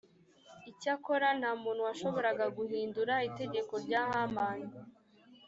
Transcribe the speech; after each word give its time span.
icyakora 0.71 1.27
nta 1.39 1.51
muntu 1.61 1.81
washoboraga 1.87 2.45
guhindura 2.57 3.13
itegeko 3.29 3.73
rya 3.85 4.01
hamani 4.09 4.73